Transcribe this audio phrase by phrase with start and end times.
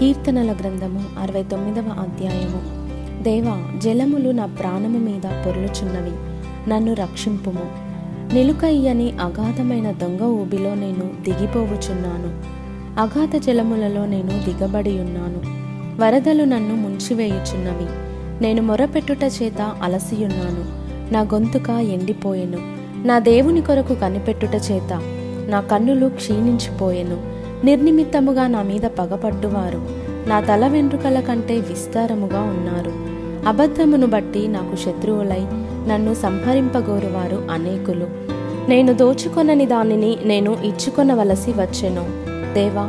[0.00, 2.62] కీర్తనల గ్రంథము అరవై తొమ్మిదవ అధ్యాయము.
[3.22, 6.12] దేవా జలములు నా ప్రాణము మీద పొర్లుచున్నవి
[6.70, 7.62] నన్ను రక్షింపుము.
[8.34, 12.42] నిలుకయ్యని అగాధమైన దొంగ ఊబిలో నేను దిగిపోవుచున్నాను.
[13.00, 15.40] అగాధ జలములలో నేను దిగబడి ఉన్నాను.
[16.02, 17.86] వరదలు నన్ను ముంచివేయుచున్నవి.
[18.42, 20.64] నేను మొరపెట్టుట చేత అలసియున్నాను.
[21.12, 22.58] నా గొంతుక ఎండిపోయెను.
[23.06, 25.00] నా దేవుని కొరకు కనిపెట్టుట చేత
[25.48, 27.35] నా కన్నులు క్షీణించిపోయెను.
[27.64, 30.06] నిర్నిమిత్తముగా నా మీద పగపట్టువారు.
[30.28, 32.92] నా తల వెంట్రుకల కంటే విస్తారముగా ఉన్నారు.
[33.48, 35.46] అబద్ధమును బట్టి నాకు శత్రువులై
[35.88, 38.06] నన్ను సంహరింపగోరువారు అనేకులు.
[38.68, 42.04] నేను దోచుకొనని దానిని నేను ఇచ్చుకొనవలసి వచ్చెను.
[42.54, 42.82] దేవా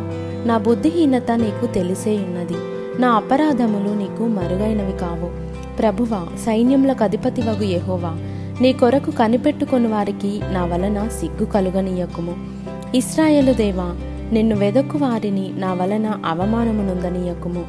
[0.46, 2.56] నా బుద్ధిహీనత నీకు తెలిసేయున్నది
[3.02, 5.48] నా అపరాధములు నీకు మరుగైనవి కావు.
[5.78, 8.16] ప్రభువా సైన్యములకు అధిపతివగు ఎహోవా
[8.62, 12.36] నీ కొరకు కనిపెట్టుకొని వారికి నా వలన సిగ్గు కలుగనీయకుము.
[12.96, 13.96] ఇస్రాయేలు దేవా
[14.34, 17.66] నిన్ను వెదక్కు వారిని నా వలన అవమానమునుందనీయకుము.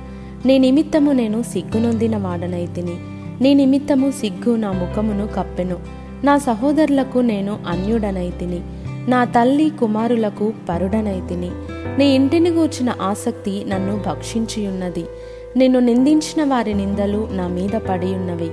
[0.47, 2.95] నీ నిమిత్తము నేను సిగ్గునొందిన వాడనైతిని
[3.41, 5.77] నీ నిమిత్తము సిగ్గు నా ముఖమును కప్పెను.
[6.25, 8.61] నా సహోదరులకు నేను అన్యుడనైతిని
[9.11, 11.51] నా తల్లి కుమారులకు పరుడనైతిని
[11.98, 15.05] నీ ఇంటిని గూర్చిన ఆసక్తి నన్ను భక్షించియున్నది.
[15.56, 18.51] నిన్ను నిందించిన వారి నిందలు నా మీద పడియున్నవి.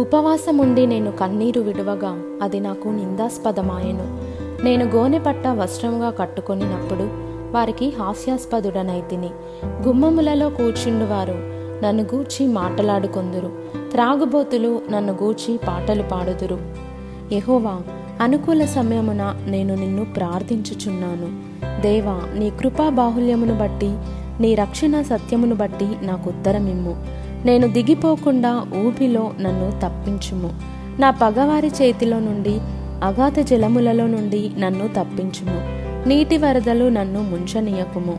[0.00, 4.38] ఉపవాసముండి నేను కన్నీరు విడువగా అది నాకు నిందాస్పదమాయను.
[4.64, 9.30] నేను గోనెపట్ట వస్త్రంగా కట్టుకొనినప్పుడు వారికి హాస్యాస్పదుడనైతిని
[9.66, 11.34] గుమ్మములలో కూర్చుండువారు.
[11.84, 13.52] నన్ను గూర్చి మాటలాడుకొందురు.
[13.90, 16.58] త్రాగుబోతులు నన్ను గూర్చి పాటలు పాడుదురు.
[17.32, 17.80] యహోవా
[18.20, 21.48] అనుకూల సమయమున నేను నిన్ను ప్రార్థించుచున్నాను.
[21.82, 23.96] దేవా నీ కృపా బాహుల్యమును బట్టి
[24.40, 27.06] నీ రక్షణ సత్యమును బట్టి నాకు ఉత్తరమిమ్ము
[27.44, 30.50] నేను దిగిపోకుండా ఊపిలో నన్ను తప్పించుము.
[31.00, 32.58] నా పగవారి చేతిలో నుండి
[33.04, 35.87] అగాధ జలములలో నుండి నన్ను తప్పించుము.
[36.06, 38.18] నీటి వరదలు నన్ను ముంచనీయకుము.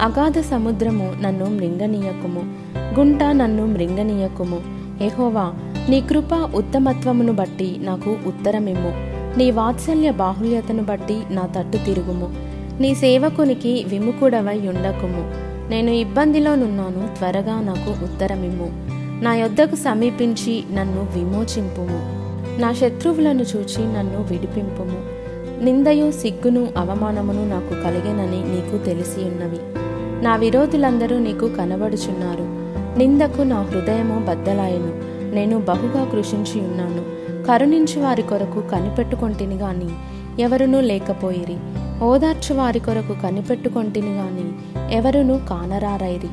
[0.00, 2.40] అగాధ సముద్రము నన్ను మృంగనీయకుము.
[2.98, 4.60] గుంట నన్ను మృంగనీయకుము.
[5.04, 5.52] ఎహోవా
[5.88, 8.92] నీ కృప ఉత్తమత్వమును బట్టి నాకు ఉత్తరమిమ్ము.
[9.38, 12.34] నీ వాత్సల్య బాహుల్యతను బట్టి నా తట్టు తిరుగుము.
[12.80, 15.46] నీ సేవకునికి విముకుడవై ఉండకుము.
[15.70, 18.68] నేను ఇబ్బందిలోనున్నాను త్వరగా నాకు ఉత్తరమిమ్ము.
[19.24, 22.26] నా యొద్దకు సమీపించి నన్ను విమోచింపుము.
[22.60, 25.15] నా శత్రువులను చూచి నన్ను విడిపింపుము.
[25.62, 29.58] నిందయు సిగ్గును అవమానమును నాకు కలిగేనని నీకు తెలిసి ఉన్నవి.
[30.24, 32.42] నా విరోధులందరూ నీకు కనబడుచున్నారు.
[32.98, 34.92] నిందకు నా హృదయము బద్దలాయను.
[35.34, 37.02] నేను బహుగా కృషించి ఉన్నాను.
[37.46, 39.88] కరుణించి వారి కొరకు కనిపెట్టుకొంటిని గాని
[40.42, 41.56] ఎవరునూ లేకపోయిరి.
[42.04, 44.52] ఓదార్చు వారి కొరకు కనిపెట్టుకొంటిని గాని
[44.94, 46.28] ఎవరునూ కానరారైరి.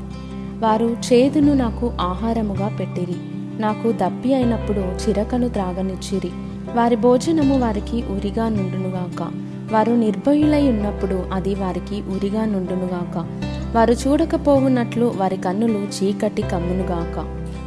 [0.59, 3.15] వారు చేదును నాకు ఆహారముగా పెట్టిరి.
[3.61, 6.31] నాకు దప్పి అయినప్పుడు చిరకను త్రాగనిచ్చిరి.
[6.75, 9.31] వారి భోజనము వారికి ఉరిగా నుండునుగాక.
[9.73, 13.17] వారు నిర్భయులై ఉన్నప్పుడు అది వారికి ఉరిగా నుండునుగాక.
[13.75, 17.19] వారు చూడకపోవున్నట్లు వారి కన్నులు చీకటి కమ్మునుగాక.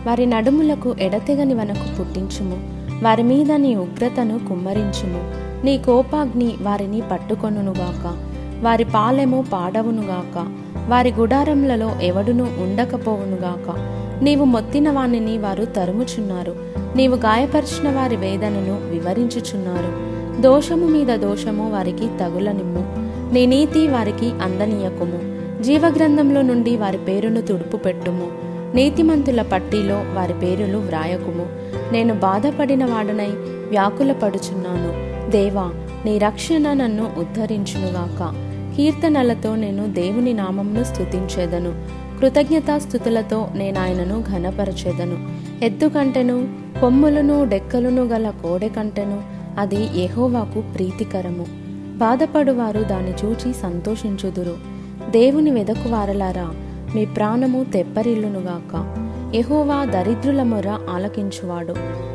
[0.06, 2.56] వారి నడుములకు ఎడతెగని వనకు పుట్టించుము.
[3.04, 5.34] వారి మీద నీ ఉగ్రతను కుమ్మరించుము.
[5.64, 8.16] నీ కోపాగ్ని వారిని పట్టుకొనుగాక
[8.64, 10.46] వారి పాలెము పాడవునుగాక.
[10.88, 13.96] వారి గుడారములలో ఎవడును ఉండకపోవునుగాక.
[14.24, 16.75] నీవు మొత్తిన వాణిని వారు తరుముచున్నారు.
[16.96, 20.16] నీవు గాయపరిచిన వారి వేదనను వివరించుచున్నారు.
[20.42, 22.84] దోషము మీద దోషము వారికి తగులనిమ్ము.
[23.34, 25.36] నీ నీతి వారికి అందనీయకుము.
[25.62, 28.28] జీవగ్రంథంలో నుండి వారి పేరును తుడుపు పెట్టుము.
[28.74, 31.46] నీతిమంతుల పట్టీలో వారి పేరులు వ్రాయకుము.
[31.92, 33.28] నేను బాధపడిన వాడనై
[33.68, 35.06] వ్యాకులపడుచున్నాను.
[35.30, 35.70] దేవా
[36.04, 38.34] నీ రక్షణ నన్ను ఉద్ధరించునుగాక.
[38.76, 41.74] కీర్తనలతో నేను దేవుని నామంను స్థుతించేదను
[42.20, 45.28] కృతజ్ఞతాస్థుతులతో నేను ఆయనను ఘనపరచేదను.
[45.64, 49.22] ఎద్దుకంటెను కొమ్ములను డెక్కలను గల కోడె కంటెను
[49.58, 51.46] అది ఎహోవాకు ప్రీతికరము.
[51.98, 54.56] బాధపడువారు దాన్ని చూచి సంతోషించుదురు.
[55.10, 56.54] దేవుని వెదకువారలారా
[56.94, 58.96] మీ ప్రాణము తెప్పరిల్లునుగాక.
[59.34, 61.72] ఎహోవా దరిద్రుల మొర ఆలకించువాడు.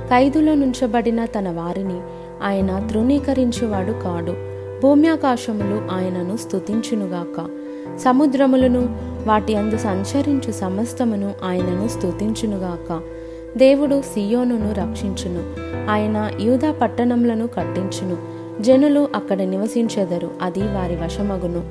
[0.10, 2.02] ఖైదులో నుంచబడిన తన వారిని
[2.44, 4.34] ఆయన తృణీకరించువాడు కాడు.
[4.82, 7.46] భూమ్యాకాశములు ఆయనను స్తుతించునుగాక.
[7.98, 8.80] సముద్రములను
[9.28, 13.02] వాటి అందు సంచరించు సమస్తమును ఆయనను స్తుతించునుగాక.
[13.58, 15.54] దేవుడు సియోనును రక్షించును.
[15.92, 18.18] ఆయన యూదా పట్టణములను కట్టించును.
[18.64, 21.64] జనులు అక్కడ నివసించెదరు అది వారి వశమగును.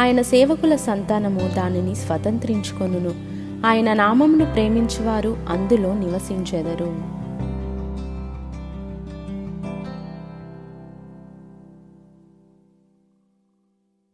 [0.00, 3.10] ఆయన సేవకుల సంతానము దానిని స్వతంత్రించుకొనును.
[3.66, 7.19] ఆయన నామమును ప్రేమించువారు అందులో నివసించెదరు.